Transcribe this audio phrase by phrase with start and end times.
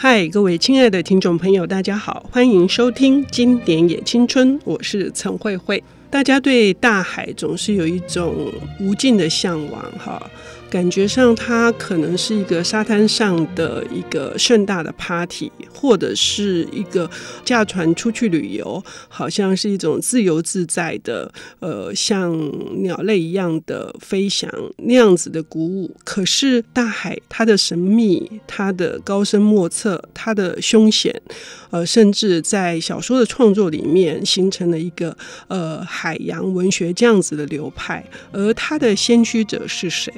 [0.00, 5.82] 嗨，各位亲爱的听众朋友，大家好，欢迎收听《经典也青春》，我是陈慧慧。
[6.08, 8.46] 大家对大海总是有一种
[8.78, 10.30] 无尽的向往，哈。
[10.70, 17.10] 感觉上，它可能是一个沙滩上的一个盛大的 party，或者是一个
[17.42, 22.38] 驾船出去旅游，好像是一种自由自在的，呃，像
[22.82, 25.96] 鸟类一样的飞翔那样子的鼓舞。
[26.04, 31.22] 可是大海，它的神秘，它的高深莫测，它的凶险，
[31.70, 35.16] 呃，甚至在小说的创作里面形成了一个
[35.48, 38.04] 呃海洋文学这样子的流派。
[38.32, 40.12] 而它的先驱者是谁？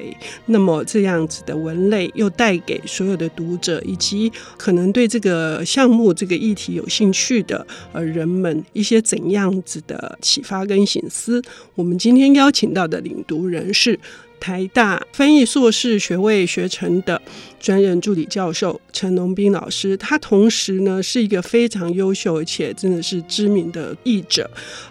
[0.47, 11.41] 那么这样子的文类又带给所有的读者，以及可能对这个项目、这个议题有兴趣的呃人们，一些怎样子的启发跟醒思？
[11.75, 13.99] 我们今天邀请到的领读人是
[14.39, 17.21] 台大翻译硕士学位学成的。
[17.61, 24.49] 专任助理教授陈龙斌老师，他同时呢是一个非常优秀而且真的是知名的译者。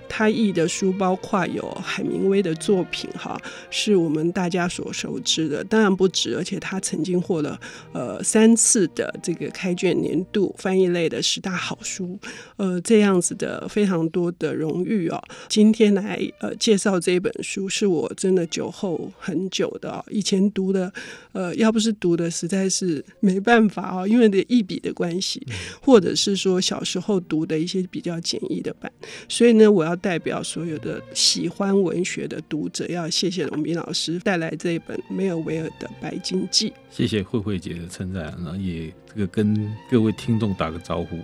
[0.08, 6.36] 他译的书包括有海明威的作品，哈，是我们大家所熟知的，当然不止。
[6.36, 7.58] 而且他曾经获了
[7.92, 12.18] 呃三次的这个开卷年度翻译类的十大好书，
[12.56, 15.22] 呃，这样子的非常多的荣誉哦。
[15.48, 20.92] 今天来呃介绍这本书，是我真的久候很久的，以前读的
[21.32, 22.59] 呃，要不是读的实在。
[22.61, 25.42] 但是没办法哦，因为的一笔的关系，
[25.80, 28.92] 或者是说小时候读的一些比较简易的版，
[29.30, 36.69] 所以呢，我要代表所有的喜欢文学的读者，要谢谢龙斌老师带来这一本梅尔维尔的《白鲸记》。
[36.91, 41.19] 谢谢慧慧姐的称赞，然后也这个跟各位听众打个招呼。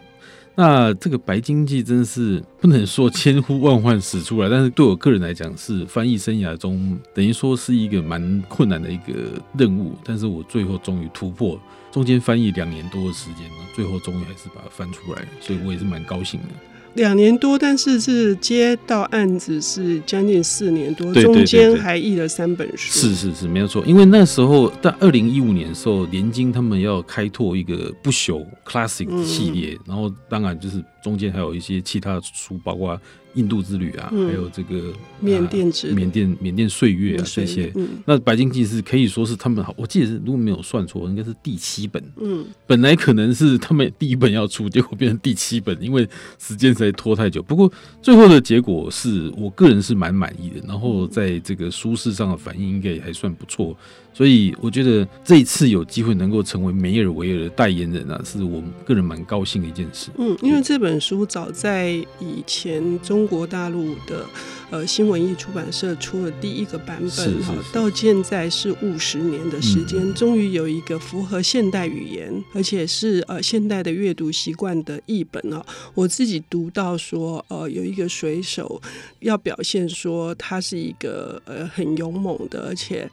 [0.58, 9.12] 那这个《白经济》真是不能说千呼万唤始出来，但是对我个人来讲是翻译生涯中等于说是一个蛮困难的一个
[9.58, 11.60] 任务，但是我最后终于突破，
[11.92, 16.48] 中间翻译两年多的时间呢，最后终于还是把它翻出来，所以我也是蛮高兴的。
[16.96, 22.92] 两年多，但是是接到案子是将近四年多，对对对对，中间还译了三本书。
[22.98, 23.84] 是是是，没有错。
[23.86, 33.00] 因为那时候在二零一五年的时候，连经他们要开拓一个不朽 classic 系列，嗯、然后当然就是中间还有一些其他的书，包括。
[33.36, 37.72] 印度之旅啊，还有这个缅甸之缅甸缅甸岁月啊这些，
[38.04, 42.02] 那《白金记》是可以说是他们好，我记得是如果没有算错，应该是第七本。
[42.20, 46.08] 嗯，本来可能是他们第一本要出，结果变成第七本，因为
[46.38, 47.42] 时间实在拖太久。
[47.42, 53.76] 不过最后的结果是我个人是蛮满意的，然后在这个舒适上的反应应该也还算不错。
[54.16, 60.08] 所以我觉得这一次有机会能够成为梅尔维尔的代言人啊，是我个人蛮高兴的一件事。
[60.16, 64.24] 嗯，因为这本书早在以前中国大陆的
[64.70, 75.62] 呃新文艺出版社出了第一个版本，是是是到现在是五十年的时间，终于有一个符合现代语言，而且是呃现代的阅读习惯的译本啊。
[75.94, 78.80] 我自己读到说，呃，有一个水手
[79.20, 83.06] 要表现说他是一个呃很勇猛的，而且。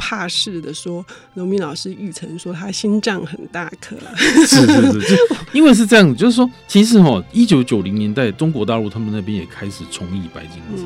[0.00, 5.16] 怕事的说，农民老师玉成说他心脏很大颗，是是是，
[5.52, 10.78] 因为是这样子，就是说，其实哈，一九九零年代中国大陆他们那边也开始重译《白鲸嗯》，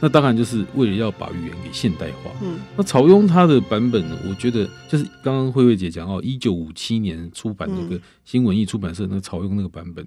[0.00, 2.30] 那当然就是为了要把语言给现代化。
[2.40, 10.04] 嗯，那曹庸他的版本呢，我觉得就是刚刚慧慧姐讲哦，一九五七年出版那个新文艺出版社那个曹庸那个版本。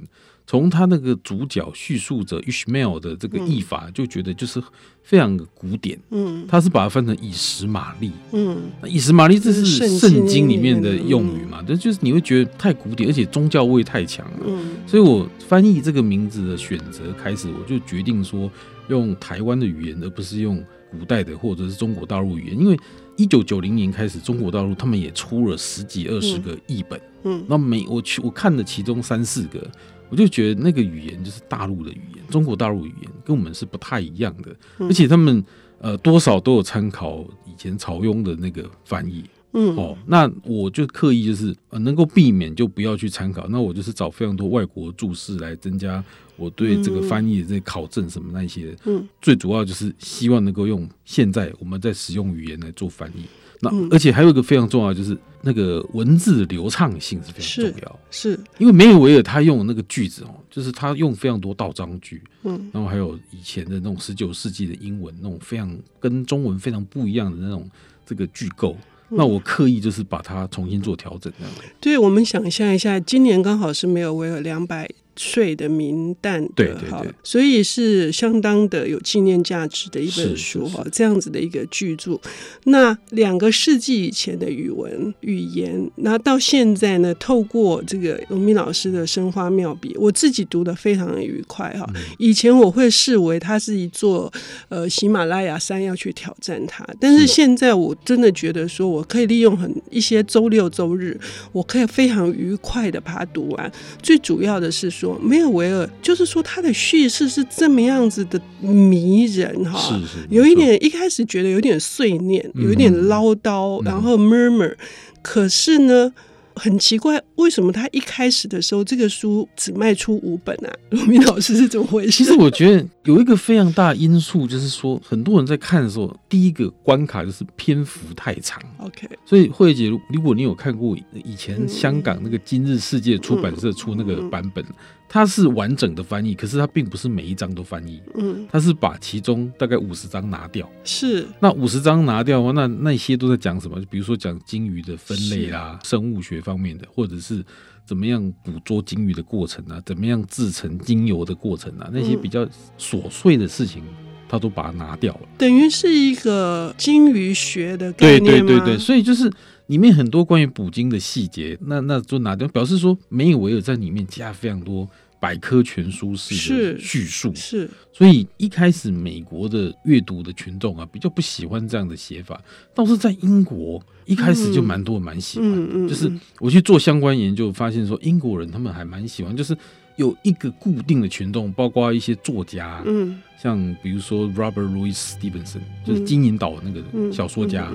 [0.48, 4.64] 从他那个主角叙述者 Ishmael 的这个译法，就觉得就是
[5.04, 6.00] 非常的古典。
[6.10, 8.14] 嗯，他是把它分成以实玛丽。
[8.32, 9.66] 嗯，以实玛丽这是
[10.00, 11.62] 圣经里面的用语嘛？
[11.68, 14.40] 这就是你会觉得太古典，而且宗教味太强了。
[14.48, 18.50] 嗯，所以我翻译这个名字的选择开始，我就决定说
[18.88, 22.58] 用台湾的语言，而不是用古代的或者是中国大陆语言。
[22.58, 22.80] 因为
[23.18, 26.98] 一九九零年开始，中国大陆他们也出了十几二十个译本。
[27.24, 29.70] 嗯，那每我去我看了其中三四个。
[30.10, 35.44] 我就觉得那个语言就是大陆的语言，中国大陆语言跟我们是不太一样的，而且他们
[35.80, 39.24] 呃多少都有参考以前曹雍的那个翻译，
[39.54, 46.04] 嗯，哦，那我就刻意就是呃能够避免就不要去参考，那我就是找非常多外国注释来增加
[46.36, 53.24] 我对这个翻译的这个考证什么那些，嗯，最主要就是希望能够用现在我们在使用语言来做翻译。
[53.60, 58.00] 那而且还有一个非常重要，就是那个文字的流畅性是非常重要。
[58.12, 67.70] 是，是因为梅尔维尔他用的那个句子哦，就是他用非常多倒装句，嗯，然后还有以前的那种十九世纪的英文那种非常跟中文非常不一样的那种
[68.06, 68.78] 这个句构，
[69.10, 71.34] 那我刻意就是把它重新做调整。
[71.38, 82.20] 这样，对，我们想象一下，今年刚好是梅尔维尔两百岁的明旦的，对对对，所以是相当的有纪念价值的一本书哈，这样子的一个巨著。
[82.66, 91.88] 那两个世纪以前的语文语言，那到现在呢，透过这个荣民老师的生花妙笔，我自己读的非常的愉快哈。
[92.18, 94.32] 以前我会视为它是一座
[94.70, 101.20] 呃喜马拉雅山要去挑战它，但是现在我真的觉得说，我可以利用很一些周六周日，
[101.52, 103.72] 我可以非常愉快的把它读完。
[104.02, 114.76] 最主要的是说，梅尔维尔就是说他的叙事是这么样子的迷人哈，是是有一点一开始觉得有点碎念，有一点唠叨，然后 murmur，
[115.22, 116.14] 可是呢。
[116.60, 120.74] 很奇怪，为什么他一开始的时候这个书只卖出五本啊？
[120.90, 122.10] 罗明老师是怎么回事？
[122.10, 128.60] 其实我觉得有一个非常大的因素，就是说很多人在看的时候，第一个关卡就是篇幅太长。
[128.80, 134.66] OK，所以慧姐，如果你有看过以前香港那个今日世界出版社出那个版本。
[135.10, 138.02] 它是完整的翻译，可是它并不是每一章都翻译。
[138.16, 140.70] 嗯，它是把其中大概五十章拿掉。
[140.84, 143.82] 是，那五十章拿掉的话，那那些都在讲什么？
[143.90, 147.44] 比如说讲鲸鱼的分类啊，生物学方面的，或者是
[147.86, 152.46] 怎么样捕捉鲸鱼的过程啊，怎么样制成精油的过程啊，那些比较
[152.78, 153.82] 琐碎的事情，
[154.28, 155.22] 它都把它拿掉了。
[155.38, 158.48] 等于是一个鲸鱼学的概念吗？
[158.48, 159.32] 对对对对，所以就是。
[159.68, 164.88] 里面很多关于捕鲸的细节，那那就拿掉，表示说梅尔维尔在里面加非常多
[165.20, 172.42] 百科全书式的叙述，是，是，所以一开始美国的阅读的群众啊，比较不喜欢这样的写法，
[172.74, 179.58] 倒是在英国一开始就蛮多蛮喜欢，嗯，就是我去做相关研究，发现说英国人他们还蛮喜欢，就是
[179.96, 183.22] 有一个固定的群众，包括一些作家，嗯。
[183.42, 186.82] 像比如说 Robert Louis Stevenson，就是金银岛那个
[187.12, 187.72] 小说家，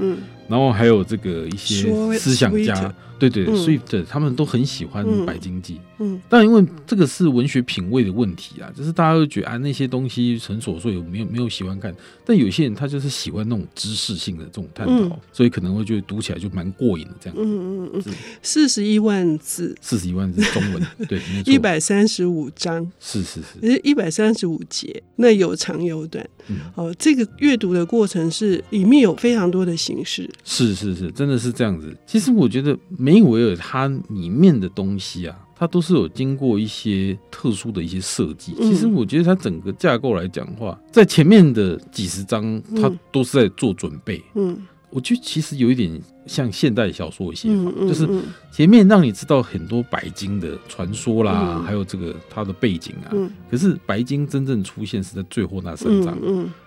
[0.48, 5.74] 然后还有这个一些思想家，对对，Swift，他们都很喜欢《白经济》。
[5.98, 11.94] 嗯，但因为这个是文学品味的问题啊，就是大家都觉得啊那些东西很琐碎，有没有没有喜欢看？
[12.26, 17.36] 但有些人他就是喜欢那种知识性的这种探讨，嗯、所以可能会觉得读起来就蛮过瘾的这样。
[17.38, 26.28] 嗯嗯嗯，四十一万字，四十一万字中文，对， 一百三十五章，是是是，一百三十五节，那有长有短。
[26.48, 31.96] 嗯、哦，这个阅读的过程是里面有非常多的形式，是是是，真的是这样子。
[32.06, 35.36] 其实我觉得梅尔维尔它里面的东西啊。
[35.54, 38.52] 它都是有经过一些特殊的一些设计。
[38.56, 44.20] 其实我觉得它整个架构来讲的话，在前面的几十章，它都是在做准备。
[44.34, 44.60] 嗯，
[44.92, 48.06] 我觉得其实有一点像现代小说的写法，就是
[48.52, 53.10] 前面让你知道很多白鲸的传说啦，还有这个它的背景啊。
[53.50, 56.16] 可是白鲸真正出现是在最后那三章，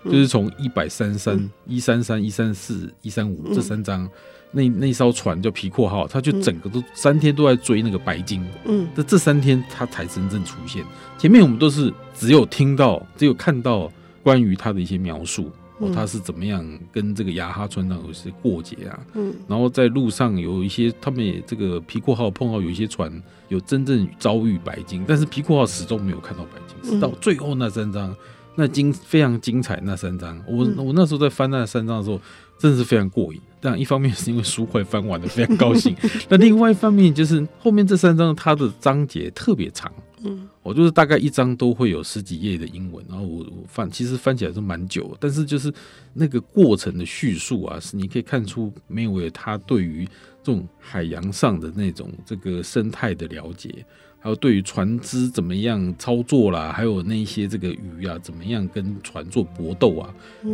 [0.06, 4.10] 就是从一百三十三、一三三、一三四、一三五这三章。
[4.52, 8.42] 那那艘船叫皮阔号，他就整个都三天都在追那个白鲸。
[8.64, 10.82] 嗯，这这三天他才真正出现。
[11.18, 13.92] 前面我们都是只有听到，只有看到
[14.24, 19.00] 关于他的一些描述，哦，他是怎么样跟这个雅哈船长有一些过节啊。
[19.14, 23.12] 嗯，然后在路上有一些，他们也这个皮库号碰到有一些船
[23.50, 28.16] 有真正遭遇白鲸，但是皮库号始终没有看到白鲸，直到最后那三章，
[28.56, 30.42] 那精非常精彩那三章。
[30.48, 32.20] 我我那时候在翻那三章的时候。
[32.58, 35.94] 真的是非常过瘾，但一方面是因为书快翻完了，非常高兴。
[36.30, 39.92] 那另外一方面就是后面这三章它的章节特别长，
[40.26, 45.72] 嗯，我就是大概一张都会有十几页的英文，然后我我翻其实翻起来是蛮久，但是就是
[46.14, 50.06] 那个过程的叙述啊，是你可以看出梅尔维尔他对于
[50.44, 53.86] 这种海洋上的那种这个生态的了解，
[54.20, 60.14] 还有对于船只怎么样操作啦，还有那些这个鱼啊怎么样跟船做搏斗啊，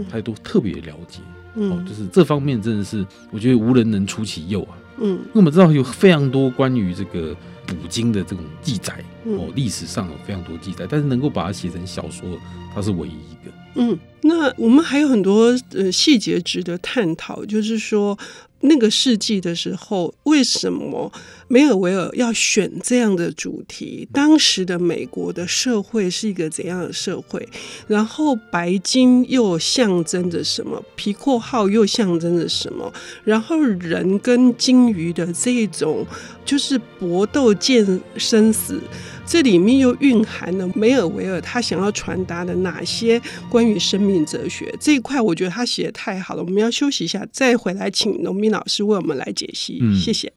[0.10, 1.22] 他都特别了解。
[1.54, 4.78] 哦，就是这方面真的是，我觉得无人能出其右啊。
[4.98, 12.28] 嗯，因为我们知道有非常多关于这个捕鲸的这种记载，哦，历史上有非常多记载，但是能够把它写成小说，
[12.74, 13.52] 它是唯一一个。
[13.76, 18.18] 嗯，那我们还有很多呃细节值得探讨，就是说。
[18.62, 21.12] 那个世纪的时候，为什么
[21.48, 24.08] 梅尔维尔要选这样的主题？
[24.14, 27.48] 当时的美国的社会是一个怎样的社会？
[27.88, 30.84] 然后白鲸又象征着什么？
[30.96, 32.92] 皮阔号又象征着什么？
[33.24, 36.06] 然后人跟鲸鱼的这种
[36.46, 38.80] 就是搏斗见生死。
[39.26, 45.22] 这里面又蕴含了梅尔维尔他想要传达的哪些关于生命哲学这一块？
[45.22, 46.44] 我觉得他写的太好了。
[46.44, 49.80] 我们要休息一下，再回来请农民老师为我们来解析。
[49.82, 50.32] 嗯、谢谢。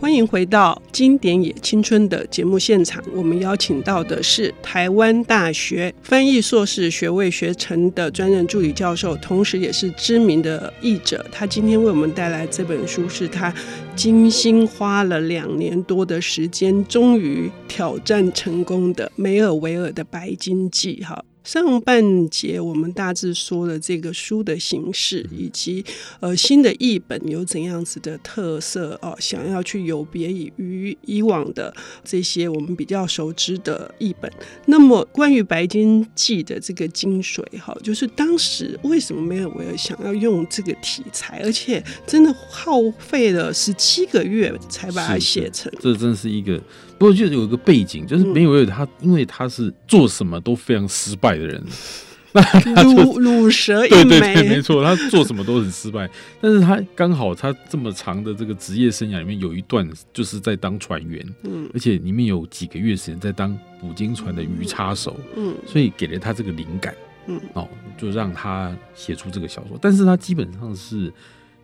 [0.00, 3.02] 欢迎回到《经典也青春》的节目现场。
[3.12, 11.26] 我们邀请到的是台湾大学翻译硕士学位学程的专任助理教授，同时也是知名的译者。
[11.32, 13.52] 他今天为我们带来这本书，是他
[13.96, 21.00] 精心花了两年多的时间，终于挑战成功的梅尔维尔的《白鲸记》。
[21.04, 21.24] 哈。
[21.48, 25.82] 上半节我们大致说了这个书的形式，以及
[26.20, 31.74] 呃新的译本有怎样子的特色哦，想要去有别于以往的
[32.04, 34.30] 这些我们比较熟知的译本。
[34.66, 45.72] 那么关于《白金记》的这个精髓，哈，就是当时为什么梅尔维尔想要用这个题材，而且真的耗费了十七个月才把它写成。
[45.80, 46.62] 这真是一个。
[46.98, 51.64] 不过就有一个背景，就是梅尔维尔他，因为他是做什么都非常失败的人，
[52.32, 56.10] 那鲁鲁蛇一枚，对对对，没错，他做什么都很失败。
[56.40, 66.94] 但是他刚好他这么长的这个职业生涯里面有一段就是在当船员，嗯，而且里面有几个月时间在当捕鲸船的鱼叉手，嗯，所以给了他这个灵感，
[67.26, 69.78] 嗯，哦，就让他写出这个小说。
[69.80, 71.12] 但是他基本上是。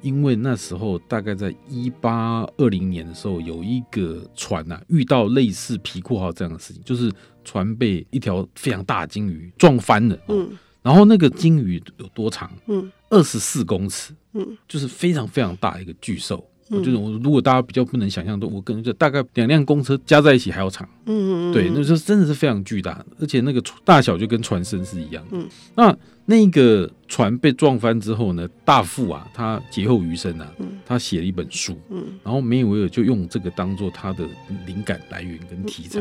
[0.05, 7.11] 因为那时候大概在一八二零年的时候，有一个船呐、啊、遇到类似皮库号这样的事情，就是
[7.43, 10.19] 船被一条非常大的鲸鱼撞翻了。
[10.29, 10.51] 嗯，
[10.83, 12.53] 然后那个鲸鱼有多长？
[12.67, 14.15] 嗯，二十四公尺。
[14.35, 16.45] 嗯，就是非常非常大一个巨兽。
[16.71, 20.89] 嗯，就是我如果大家比较不能想象的，我可能就大概两辆公车加在一起还要长。
[21.07, 25.37] 嗯嗯，对，那时候真的是非常巨大，而且那个大小就跟船身是一样的。
[25.37, 25.97] 嗯，那。
[26.27, 30.51] 那个船被撞翻之后呢，大副啊，他劫后余生啊，
[30.87, 34.27] 他写了一本书，嗯然后梅尔维尔就用这个当做他的
[34.67, 36.01] 灵感来源跟题材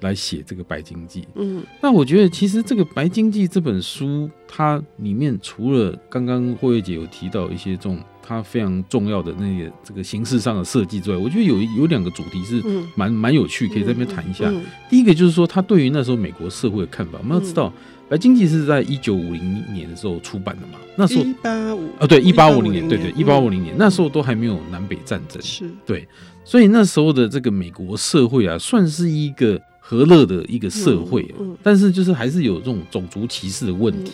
[0.00, 1.22] 来写这个《白鲸记》。
[1.36, 12.62] 嗯，那我觉得其实这个《白鲸记》这本书，它里面除了刚刚慧慧姐有提到一些这种它非常重要的那个这个形式上的设计之外，我觉得有有两个主题是
[12.94, 14.50] 蛮蛮有趣，可以在那边谈一下。
[14.88, 17.72] 第一个就是说，他对于那时候美国社会的看法，我们要知道。
[18.14, 20.74] 《白经济》是在一九五零年的时候出版的嘛？
[20.96, 26.06] 那时候一八五啊，对，一八五零年，对对，一八五零年那时候都还没有南北战争，是对，
[26.44, 34.12] 所以那时候的这个美国社会啊，算是一个和乐的一个社会，但是就是还是有这种种族歧视的问题。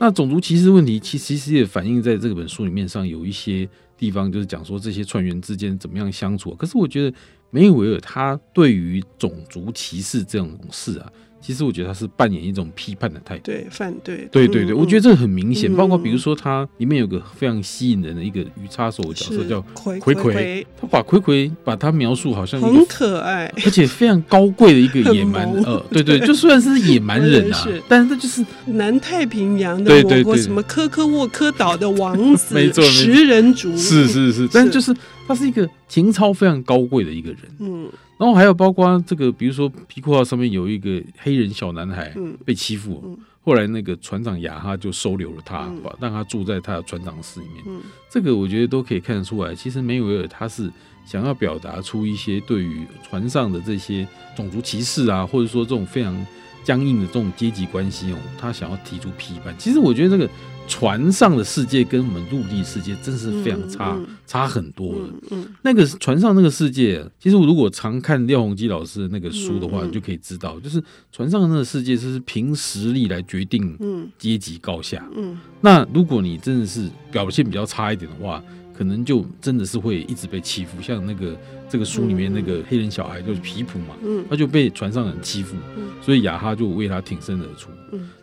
[0.00, 6.54] 那种族歧视问题，其其实也反映在这本书里面上有一些地方，就是讲说这些船员之间怎么样相处。
[6.54, 7.16] 可是我觉得
[7.50, 11.12] 梅尔维尔他对于种族歧视这种事啊。
[11.40, 15.72] 其实我觉得他是扮演一种批判的态度，对，反对，对对对，我觉得这很明显。
[15.74, 34.94] 包括比如说，他里面有个非常吸引人的一个鱼叉手的角色，叫葵葵，他把葵葵把他描述好像很可爱，而且非常高贵的一个野蛮， 呃，对对，就虽然是野蛮人啊，但是他就是南太平洋的某个什么科科沃科岛的王子， 没错，食人族，是是是，但就是
[35.28, 37.88] 他是一个情操非常高贵的一个人，嗯。
[38.18, 42.12] 然后还有包括这个，比如说皮裤号上面有一个黑人小男孩
[42.44, 47.64] 被欺负，后来那个船长雅哈就收留了他，把让他住在他的船长室里面。
[48.10, 50.68] 这个我觉得都可以看得出来，其实梅维尔他是
[51.06, 54.04] 想要表达出一些对于船上的这些
[54.34, 56.26] 种族歧视啊，或者说这种非常
[56.68, 59.54] 僵硬的这种阶级关系哦，他想要提出批判。
[59.56, 60.30] 其实我觉得这个。
[60.70, 65.00] 船上的世界跟我们陆地世界真是非常差，嗯嗯、差很多的。
[65.00, 70.78] 嗯嗯、那个船上那个世界，其实我如果常看廖鸿基老师的那个书的话，你就可以知道，就是
[71.10, 73.74] 船上的那个世界是凭实力来决定
[74.18, 75.02] 阶级高下。
[75.16, 78.44] 嗯嗯、那如果你真的是表现比较差一点的话，
[78.76, 81.34] 可能就真的是会一直被欺负，像那个
[81.68, 83.94] 这个书里面那个黑人小孩就是皮普嘛，
[84.30, 85.54] 他就被船上人欺负，
[86.00, 87.70] 所以亚哈就为他挺身而出。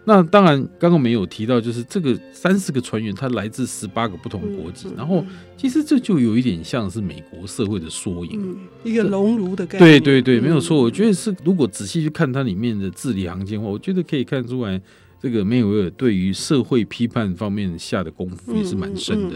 [0.04, 5.26] 那当然，刚刚没有提到，就是这个三十个船员他来自十八个不同国籍，然后
[5.58, 10.00] 其实这就有一点像是美国社会的缩影，一个熔炉的概念。
[10.00, 10.78] 对对对，没有错。
[10.82, 14.82] 我觉得是，如果仔细去看它里面的字里行间的话，我觉得可以看出来。
[15.26, 19.36] 这个梅尔维尔对于社会批判方面下的功夫也是蛮深的。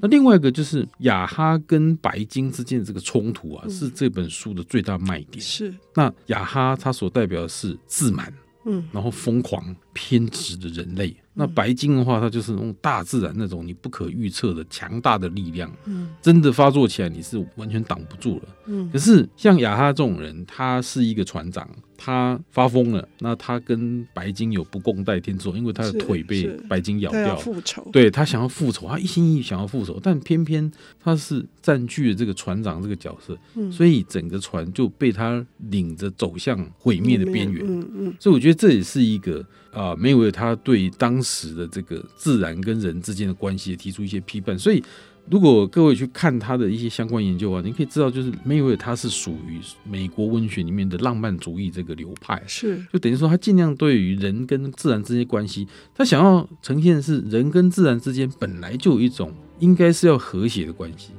[0.00, 5.38] 那另外一个就是雅哈跟白鲸之间的这个冲突啊，是这本书的最大卖点。
[5.38, 8.32] 是，那雅哈他所代表的是自满，
[8.64, 11.14] 嗯，然后疯狂偏执的人类。
[11.34, 18.88] 那白鲸的话，它就是那种大自然那种你不可预测的强大的力量，嗯，真的发作起来你是完全挡不住了，嗯。
[18.90, 38.14] 可是像雅哈这种人，他是一个船长，他发疯了，那他跟白鲸有不共戴天之仇，因为他的腿被白鲸咬掉，复仇，对，他想要复仇，他一心一意想要复仇，但偏偏他是占据了这个船长这个角色，嗯，所以整个船就被他领着走向毁灭的边缘，嗯嗯。
[38.20, 39.44] 所以我觉得这也是一个。
[39.72, 44.82] 啊，梅尔维尔他对当时的这个自然跟人之间的关系提出一些批判，所以
[45.30, 52.80] 如果各位去看他的一些相关研究啊，你可以知道，就是梅维尔他是属于美国文学里面的浪漫主义这个流派，是。
[52.92, 61.10] 就等于说他尽量对于人跟自然之间关系，他想要呈现的是人跟自然之间本来就有一种应该是要和谐的关系，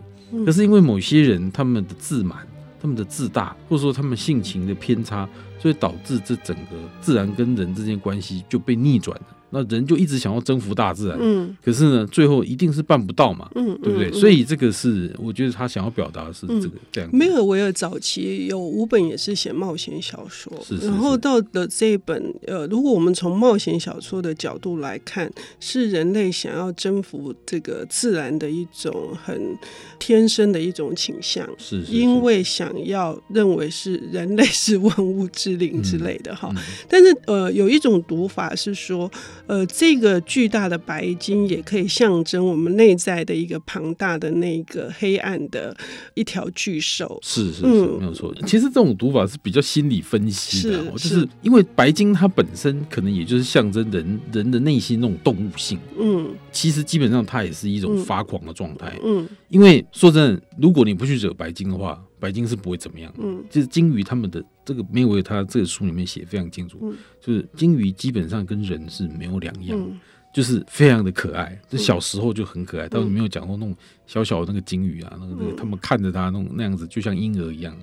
[0.46, 2.48] 可是因为某些人他们的自满、
[2.82, 5.28] 他们的自大，或者说他们性情的偏差，
[5.60, 9.37] 所以导致这整个自然跟人之间关系就被逆转了。
[9.50, 14.10] 那人就一直想要征服大自然，嗯，可是呢，最后一定是办不到嘛，嗯，对不对？
[14.10, 17.10] 嗯嗯、所以这个是我觉得他想要表达的是这个这样。
[17.14, 29.58] 梅尔维尔早期有五本也是写冒险小说，是是是，然后到的这一本，呃，如果我们从冒险小说的角度来看，是人类想要征服这个自然的一种很
[29.98, 36.50] 天生的一种倾向，是，是，是，因为想要认为是人类是万物之灵之类的哈。
[36.52, 39.10] 嗯嗯、但是呃，有一种读法是说。
[39.48, 45.76] 呃，这个巨大的白鲸也可以象征我们内在的一个庞大的那个黑暗的
[46.14, 47.20] 一条巨兽。
[47.24, 48.34] 是是是，嗯、没有错。
[48.46, 55.80] 其实这种读法是比较心理分析的，是就是因为白鲸它本身可能也就是象征人人的内心那种动物性。
[56.00, 59.00] 嗯，其实基本上它也是一种发狂的状态。
[59.04, 62.02] 嗯，因为说真的，如果你不去惹白鲸的话。
[62.20, 70.00] 白鲸是不会怎么样，嗯，就是鲸鱼他们的这个梅维尔他这个书里面写非常清楚，嗯、就是鲸鱼基本上跟人是没有两样，嗯、
[70.34, 77.76] 就是非常的可爱，就小时候就很可爱，但是没有讲过那种小小的那个鲸鱼啊，那个那个他们看着它那种那样子就像婴儿一样。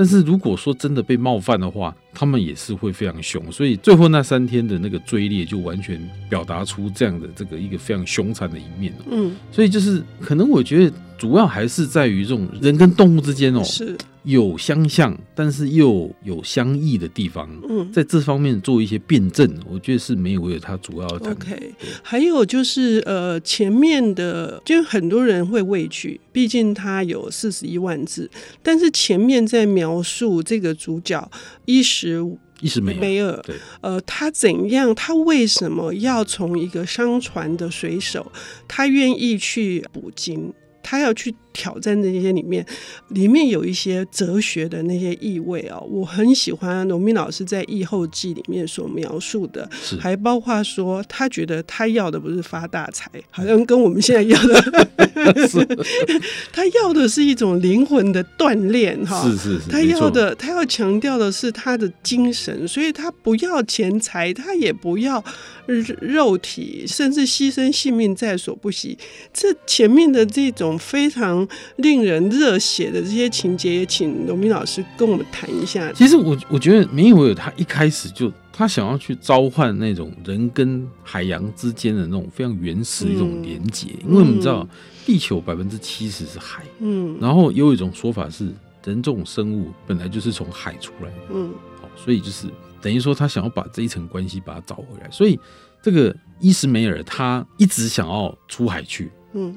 [0.00, 8.94] 但是如果说真的被冒犯的话，他们也是会非常凶，所以最后那三天的那个追猎就完全表达出这样的这个一个非常凶残的一面。
[9.10, 13.62] 嗯，所以就是可能我觉得主要还是在于这种人跟动物之间哦。
[13.62, 13.94] 是。
[14.24, 17.48] 有相像，但是又有相异的地方。
[17.68, 21.30] 嗯，在这方面做一些辩证，我觉得是没有为了他主要的。
[21.30, 28.30] OK，还有就是呃，前面的就很多人会畏惧，毕竟他有四十一万字，
[28.62, 31.30] 但是前面在描述这个主角
[31.64, 38.30] 伊什伊什梅尔，对，呃，他怎样，他为什么要从一个商船的水手，
[38.68, 41.34] 他愿意去捕鲸，他要去。
[41.52, 42.64] 挑战的那些里面，
[43.08, 49.68] 里面有一些哲学的那些意味啊，我很喜欢农民老师在《疫后记》里面所描述的，
[50.00, 55.64] 还包括说他觉得他要的不是发大财，好像跟我们现在要的， 是
[56.52, 65.22] 他要的是一种灵魂的锻炼哈，是是是，他要的他要强调的是他的精神，所以他不要钱财，他也不要
[65.66, 68.96] 肉体，甚至牺牲性命在所不惜。
[69.32, 71.39] 这前面的这种非常。
[71.76, 75.92] 令人热血的这些情节，也请农民老师跟我们谈一下。
[75.92, 84.66] 其实我我觉得梅维尔他一开始就他想要去召唤那种人跟海洋之间的那种非常原始的一种连接，嗯、因为我们知道
[85.04, 88.46] 地球百分之七十是海，嗯，然后有一种说法是
[88.84, 91.50] 人这种生物本来就是从海出来的，嗯，
[91.80, 92.46] 好，所以就是
[92.80, 95.38] 等于说他想要把这一层关系把它找回来，所以
[95.82, 99.54] 这个伊什梅尔他一直想要出海去，嗯。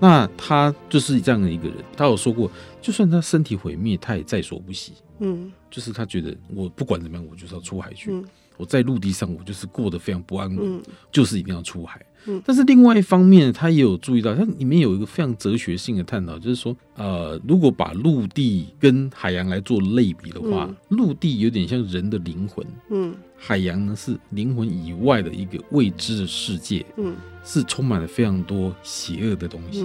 [0.00, 2.50] 那他就是这样的一个人，他有说过，
[2.82, 4.92] 就算他身体毁灭，他也在所不惜。
[5.20, 8.10] 嗯，就是他觉得我不管怎么样，我就是要出海去。
[8.10, 8.24] 嗯，
[8.56, 12.04] 我在陆地上，我就是过得非常不安稳，嗯，就是一定要出海。
[12.44, 29.84] 但是另外一方面，他也有注意到，它里面有一个非常哲学性的探讨，就是说，呃，如果把陆地跟海洋来做类比的话，陆地有点像人的灵魂，嗯，海洋呢是灵魂以外的一个未知的世界，嗯，是充满了非常多邪恶的东西，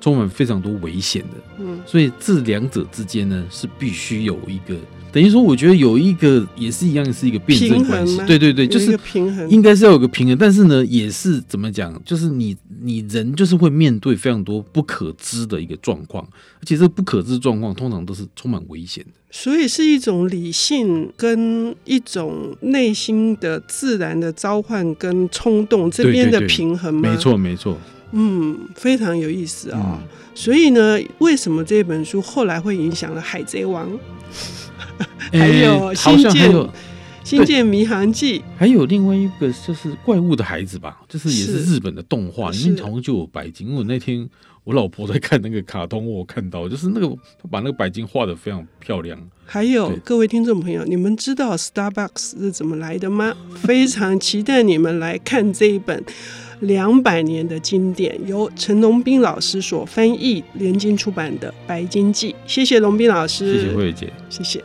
[0.00, 4.76] 充满非常多危险的，嗯，所以这两者之间呢是必须有一个。
[5.12, 8.16] 等于说，我觉得有一个也是一样，是一个辩证关系。
[8.28, 10.38] 对对对，就是平衡，应该是要有个平衡。
[10.38, 11.79] 但是呢，也是怎么讲？
[12.04, 16.26] 就是你你人就是会面对非常多不可知的一个状况，
[16.58, 19.10] 而且这不可知状况通常都是充满危险的。
[19.30, 27.08] 所以是一种理性跟一种内心的自然的召唤跟冲动这边的平衡吗？
[27.08, 27.78] 没错没错。
[28.12, 29.98] 嗯，非常有意思啊、哦。
[30.02, 33.88] 嗯、所以呢，为什么这本书后来会影响了《海贼王》？
[35.32, 36.68] 还有星舰《星舰
[37.30, 43.68] 星舰迷航记》，还有另外一个就是《怪物的孩子》吧，就是也是日本的动画，里面好像就有白鲸。
[43.68, 44.28] 因为我那天
[44.64, 47.06] 我老婆在看那个卡通，我看到就是那个
[47.40, 49.16] 他把那个白鲸画的非常漂亮。
[49.44, 53.32] 还有各位听众朋友，你们知道 Starbucks 是怎么来的吗？
[53.62, 56.02] 非常期待你们来看这一本
[56.58, 62.32] 两百年的经典，由陈龙斌老师所翻译，联经出版的《白鲸记》。
[62.44, 64.64] 谢谢龙斌老师，谢谢慧姐，谢谢。